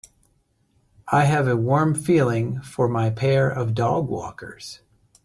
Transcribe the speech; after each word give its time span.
I 1.09 1.25
have 1.25 1.47
a 1.47 1.55
warm 1.55 1.93
feeling 1.93 2.59
for 2.61 2.87
my 2.87 3.11
pair 3.11 3.47
of 3.51 3.75
dogwalkers. 3.75 4.79